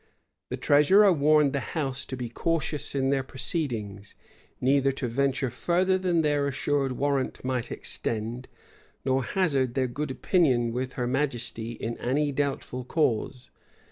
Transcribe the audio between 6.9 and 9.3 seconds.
warrant might extend, nor